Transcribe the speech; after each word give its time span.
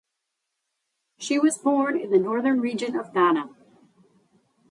She 1.19 1.37
was 1.37 1.59
born 1.59 1.95
in 1.95 2.09
the 2.09 2.17
Northern 2.17 2.59
Region 2.59 2.95
of 2.97 3.13
Ghana. 3.13 3.51